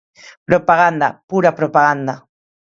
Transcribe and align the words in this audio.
Propaganda, 0.49 1.07
pura 1.29 1.55
propaganda. 1.59 2.13